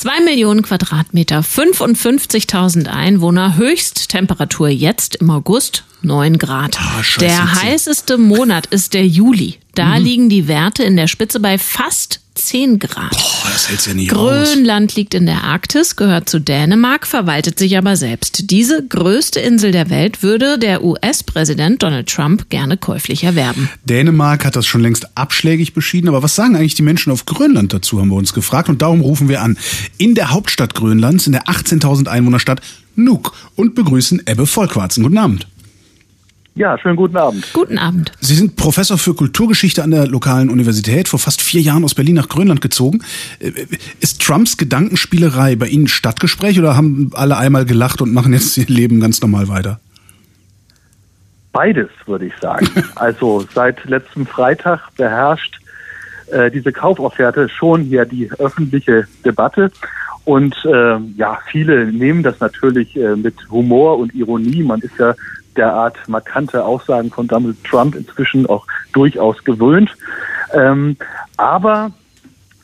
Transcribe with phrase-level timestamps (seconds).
[0.00, 6.78] Zwei Millionen Quadratmeter, 55.000 Einwohner, Höchsttemperatur jetzt im August 9 Grad.
[6.80, 9.58] Ah, der heißeste Monat ist der Juli.
[9.80, 13.12] Da liegen die Werte in der Spitze bei fast 10 Grad.
[13.12, 14.08] Boah, das hält's ja aus.
[14.08, 18.50] Grönland liegt in der Arktis, gehört zu Dänemark, verwaltet sich aber selbst.
[18.50, 23.70] Diese größte Insel der Welt würde der US-Präsident Donald Trump gerne käuflich erwerben.
[23.86, 27.72] Dänemark hat das schon längst abschlägig beschieden, aber was sagen eigentlich die Menschen auf Grönland
[27.72, 29.56] dazu, haben wir uns gefragt und darum rufen wir an.
[29.96, 32.60] In der Hauptstadt Grönlands, in der 18.000 Einwohnerstadt
[32.96, 35.02] Nuuk und begrüßen Ebbe Vollquarzen.
[35.02, 35.46] Guten Abend.
[36.54, 37.48] Ja, schönen guten Abend.
[37.52, 38.12] Guten Abend.
[38.20, 42.16] Sie sind Professor für Kulturgeschichte an der lokalen Universität, vor fast vier Jahren aus Berlin
[42.16, 43.02] nach Grönland gezogen.
[43.38, 43.52] Äh,
[44.00, 48.66] Ist Trumps Gedankenspielerei bei Ihnen Stadtgespräch oder haben alle einmal gelacht und machen jetzt ihr
[48.66, 49.80] Leben ganz normal weiter?
[51.52, 52.68] Beides, würde ich sagen.
[52.96, 55.60] Also seit letztem Freitag beherrscht
[56.30, 59.70] äh, diese Kaufofferte schon hier die öffentliche Debatte.
[60.30, 64.62] Und äh, ja, viele nehmen das natürlich äh, mit Humor und Ironie.
[64.62, 65.16] Man ist ja
[65.56, 69.90] derart markante Aussagen von Donald Trump inzwischen auch durchaus gewöhnt.
[70.54, 70.96] Ähm,
[71.36, 71.90] aber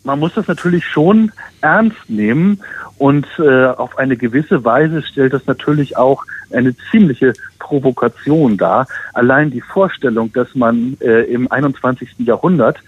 [0.04, 2.60] man muss das natürlich schon ernst nehmen
[2.98, 6.22] und äh, auf eine gewisse Weise stellt das natürlich auch
[6.52, 8.86] eine ziemliche Provokation dar.
[9.12, 12.10] Allein die Vorstellung, dass man äh, im 21.
[12.18, 12.78] Jahrhundert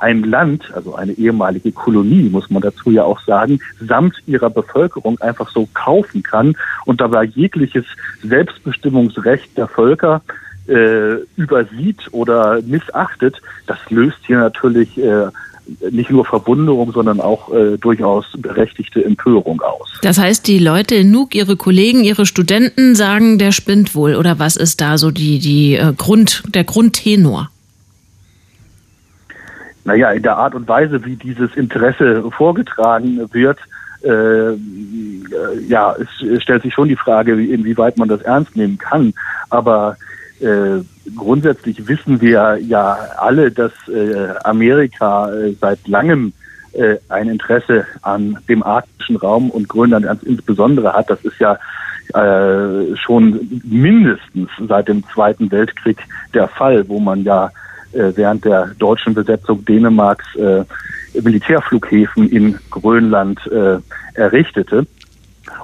[0.00, 5.18] ein Land, also eine ehemalige Kolonie, muss man dazu ja auch sagen, samt ihrer Bevölkerung
[5.20, 7.84] einfach so kaufen kann und dabei jegliches
[8.22, 10.22] Selbstbestimmungsrecht der Völker
[10.68, 15.28] äh, übersieht oder missachtet, das löst hier natürlich äh,
[15.90, 19.88] nicht nur Verwunderung, sondern auch äh, durchaus berechtigte Empörung aus.
[20.02, 24.14] Das heißt, die Leute in Nuuk, ihre Kollegen, ihre Studenten sagen, der spinnt wohl.
[24.14, 27.50] Oder was ist da so die, die äh, Grund, der Grundtenor?
[29.86, 33.58] Naja, in der Art und Weise, wie dieses Interesse vorgetragen wird,
[34.02, 34.56] äh, äh,
[35.68, 39.14] ja, es stellt sich schon die Frage, wie, inwieweit man das ernst nehmen kann.
[39.48, 39.96] Aber
[40.40, 40.80] äh,
[41.14, 46.32] grundsätzlich wissen wir ja alle, dass äh, Amerika äh, seit langem
[46.72, 51.08] äh, ein Interesse an dem arktischen Raum und Grönland ganz insbesondere hat.
[51.10, 51.58] Das ist ja
[52.12, 55.98] äh, schon mindestens seit dem Zweiten Weltkrieg
[56.34, 57.50] der Fall, wo man ja
[58.16, 60.64] während der deutschen Besetzung Dänemarks äh,
[61.20, 63.78] Militärflughäfen in Grönland äh,
[64.14, 64.86] errichtete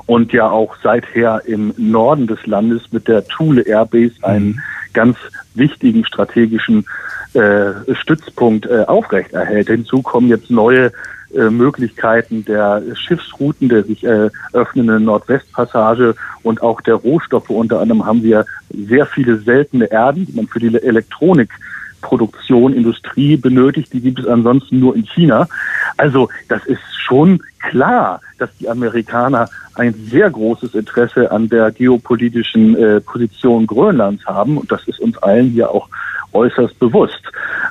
[0.06, 4.60] und ja auch seither im Norden des Landes mit der Thule Airbase einen
[4.92, 5.16] ganz
[5.54, 6.86] wichtigen strategischen
[7.34, 9.68] äh, Stützpunkt äh, aufrechterhält.
[9.68, 10.92] Hinzu kommen jetzt neue
[11.34, 17.48] äh, Möglichkeiten der Schiffsrouten, der sich äh, öffnenden Nordwestpassage und auch der Rohstoffe.
[17.48, 23.94] Unter anderem haben wir sehr viele seltene Erden, die man für die Elektronikproduktion, Industrie benötigt.
[23.94, 25.48] Die gibt es ansonsten nur in China.
[25.96, 32.76] Also das ist schon klar, dass die Amerikaner ein sehr großes Interesse an der geopolitischen
[32.76, 34.58] äh, Position Grönlands haben.
[34.58, 35.88] Und das ist uns allen hier auch
[36.32, 37.22] äußerst bewusst.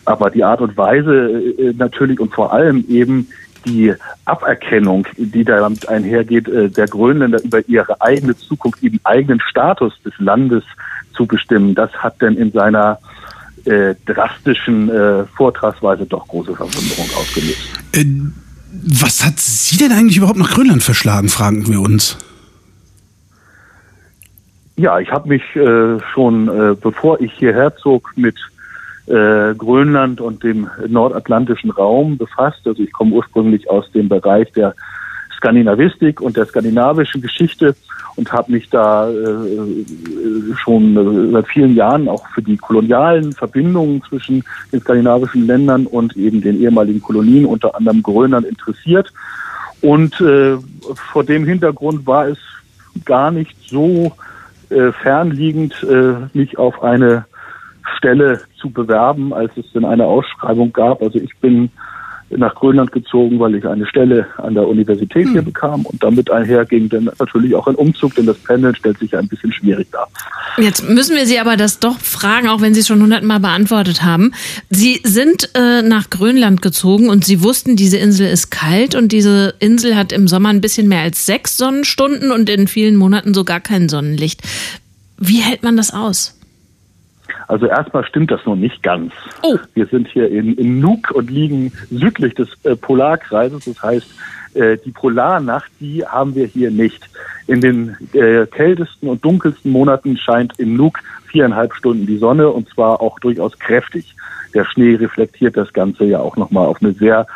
[0.05, 3.27] Aber die Art und Weise äh, natürlich und vor allem eben
[3.65, 3.93] die
[4.25, 10.13] Aberkennung, die damit einhergeht, äh, der Grönländer über ihre eigene Zukunft, ihren eigenen Status des
[10.17, 10.63] Landes
[11.13, 12.99] zu bestimmen, das hat denn in seiner
[13.65, 17.59] äh, drastischen äh, Vortragsweise doch große Verwunderung ausgelöst.
[17.93, 18.05] Äh,
[18.71, 22.17] was hat Sie denn eigentlich überhaupt nach Grönland verschlagen, fragen wir uns.
[24.77, 28.35] Ja, ich habe mich äh, schon, äh, bevor ich hierher zog, mit
[29.07, 32.61] äh, Grönland und dem nordatlantischen Raum befasst.
[32.65, 34.73] Also ich komme ursprünglich aus dem Bereich der
[35.41, 37.75] Skandinavistik und der skandinavischen Geschichte
[38.15, 39.15] und habe mich da äh,
[40.55, 46.15] schon äh, seit vielen Jahren auch für die kolonialen Verbindungen zwischen den skandinavischen Ländern und
[46.15, 49.11] eben den ehemaligen Kolonien, unter anderem Grönland, interessiert.
[49.81, 50.57] Und äh,
[51.11, 52.37] vor dem Hintergrund war es
[53.03, 54.11] gar nicht so
[54.69, 57.25] äh, fernliegend, äh, mich auf eine
[57.97, 61.01] Stelle zu bewerben, als es denn eine Ausschreibung gab.
[61.01, 61.71] Also ich bin
[62.37, 66.65] nach Grönland gezogen, weil ich eine Stelle an der Universität hier bekam und damit einher
[66.65, 69.87] ging dann natürlich auch ein Umzug, denn das Pendeln stellt sich ja ein bisschen schwierig
[69.91, 70.07] dar.
[70.57, 74.03] Jetzt müssen wir Sie aber das doch fragen, auch wenn Sie es schon hundertmal beantwortet
[74.03, 74.31] haben.
[74.69, 79.53] Sie sind äh, nach Grönland gezogen und Sie wussten, diese Insel ist kalt und diese
[79.59, 83.43] Insel hat im Sommer ein bisschen mehr als sechs Sonnenstunden und in vielen Monaten so
[83.43, 84.41] gar kein Sonnenlicht.
[85.17, 86.40] Wie hält man das aus?
[87.51, 89.11] Also erstmal stimmt das noch nicht ganz.
[89.43, 89.57] Oh.
[89.73, 93.65] Wir sind hier in, in Nuuk und liegen südlich des äh, Polarkreises.
[93.65, 94.07] Das heißt,
[94.53, 97.09] äh, die Polarnacht, die haben wir hier nicht.
[97.47, 102.69] In den äh, kältesten und dunkelsten Monaten scheint in Nuuk viereinhalb Stunden die Sonne und
[102.69, 104.15] zwar auch durchaus kräftig.
[104.53, 107.27] Der Schnee reflektiert das Ganze ja auch nochmal auf eine sehr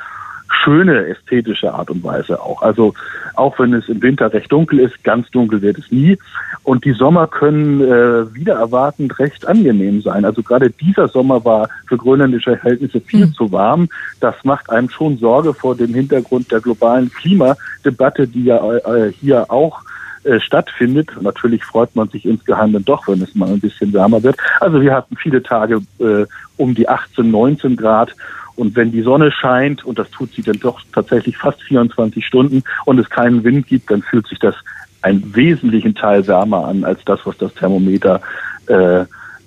[0.64, 2.62] schöne ästhetische Art und Weise auch.
[2.62, 2.94] Also
[3.38, 6.18] auch wenn es im Winter recht dunkel ist, ganz dunkel wird es nie.
[6.64, 10.26] Und die Sommer können äh, wieder erwartend recht angenehm sein.
[10.26, 13.34] Also gerade dieser Sommer war für grönländische Verhältnisse viel mhm.
[13.34, 13.90] zu warm.
[14.20, 19.52] Das macht einem schon Sorge vor dem Hintergrund der globalen Klimadebatte, die ja äh, hier
[19.52, 19.82] auch
[20.26, 21.12] äh, stattfindet.
[21.22, 24.38] Natürlich freut man sich insgeheim dann doch, wenn es mal ein bisschen wärmer wird.
[24.60, 26.26] Also wir hatten viele Tage äh,
[26.58, 28.16] um die 18, 19 Grad
[28.56, 32.64] und wenn die Sonne scheint, und das tut sie dann doch tatsächlich fast 24 Stunden,
[32.86, 34.56] und es keinen Wind gibt, dann fühlt sich das
[35.02, 38.22] einen wesentlichen Teil wärmer an als das, was das Thermometer
[38.68, 39.02] äh,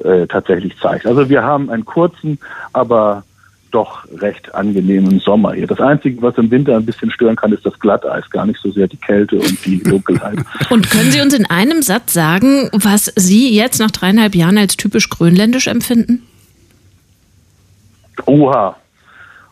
[0.04, 1.06] äh, tatsächlich zeigt.
[1.06, 2.38] Also wir haben einen kurzen,
[2.72, 3.24] aber
[3.70, 5.66] doch recht angenehmen Sommer hier.
[5.66, 8.70] Das Einzige, was im Winter ein bisschen stören kann, ist das Glatteis, gar nicht so
[8.70, 10.38] sehr die Kälte und die Dunkelheit.
[10.70, 14.76] und können Sie uns in einem Satz sagen, was Sie jetzt nach dreieinhalb Jahren als
[14.76, 16.22] typisch grönländisch empfinden?
[18.26, 18.76] Oha,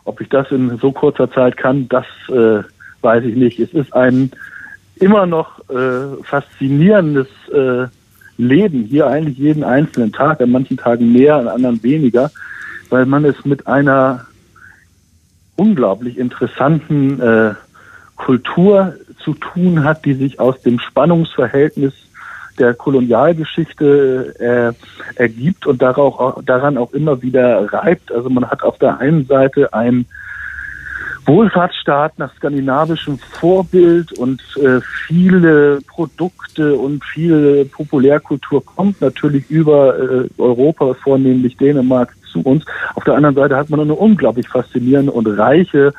[0.07, 2.63] ob ich das in so kurzer Zeit kann, das äh,
[3.01, 3.59] weiß ich nicht.
[3.59, 4.31] Es ist ein
[4.95, 7.87] immer noch äh, faszinierendes äh,
[8.37, 12.31] Leben hier eigentlich jeden einzelnen Tag, an manchen Tagen mehr, an anderen weniger,
[12.89, 14.25] weil man es mit einer
[15.55, 17.53] unglaublich interessanten äh,
[18.15, 21.93] Kultur zu tun hat, die sich aus dem Spannungsverhältnis
[22.59, 28.11] der Kolonialgeschichte äh, ergibt und darauf, daran auch immer wieder reibt.
[28.11, 30.05] Also man hat auf der einen Seite ein
[31.25, 40.29] Wohlfahrtsstaat nach skandinavischem Vorbild und äh, viele Produkte und viel Populärkultur kommt natürlich über äh,
[40.37, 42.65] Europa, vornehmlich Dänemark, zu uns.
[42.95, 45.93] Auf der anderen Seite hat man eine unglaublich faszinierende und reiche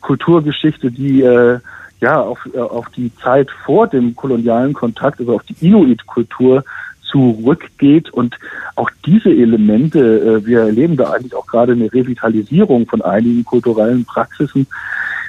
[0.00, 1.58] Kulturgeschichte, die äh,
[2.00, 6.64] ja auf, äh, auf die Zeit vor dem kolonialen Kontakt, also auf die Inuit-Kultur
[7.10, 8.10] zurückgeht.
[8.10, 8.36] Und
[8.76, 14.04] auch diese Elemente, äh, wir erleben da eigentlich auch gerade eine Revitalisierung von einigen kulturellen
[14.04, 14.66] Praxisen,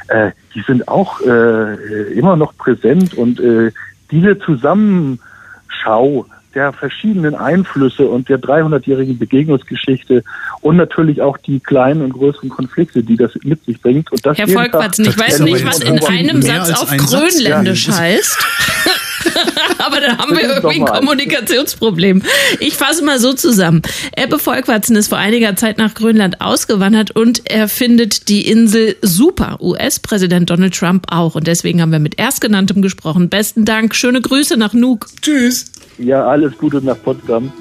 [0.08, 3.14] äh, die sind auch äh, immer noch präsent.
[3.14, 3.72] Und äh,
[4.12, 10.24] diese Zusammenschau der verschiedenen Einflüsse und der 300-jährigen Begegnungsgeschichte
[10.62, 14.12] und natürlich auch die kleinen und größeren Konflikte, die das mit sich bringt.
[14.12, 18.00] Und das Herr Volkwartz, ich weiß nicht, was in einem Satz auf Grönländisch Satz.
[18.00, 18.38] heißt.
[19.78, 22.24] Aber da haben wir irgendwie ein Kommunikationsproblem.
[22.60, 23.82] Ich fasse mal so zusammen.
[24.16, 29.58] Ebbe Volkwarzen ist vor einiger Zeit nach Grönland ausgewandert und er findet die Insel super.
[29.62, 31.36] US-Präsident Donald Trump auch.
[31.36, 33.30] Und deswegen haben wir mit Erstgenanntem gesprochen.
[33.30, 33.96] Besten Dank.
[33.96, 35.08] Schöne Grüße nach Nuuk.
[35.22, 35.72] Tschüss.
[35.98, 37.52] Ja, alles Gute nach Potsdam.